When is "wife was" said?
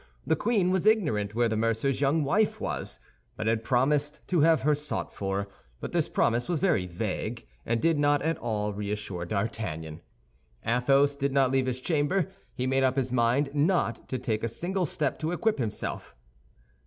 2.23-2.99